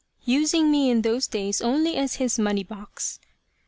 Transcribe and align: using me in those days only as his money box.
using 0.25 0.71
me 0.71 0.89
in 0.89 1.03
those 1.03 1.27
days 1.27 1.61
only 1.61 1.95
as 1.95 2.15
his 2.15 2.39
money 2.39 2.63
box. 2.63 3.19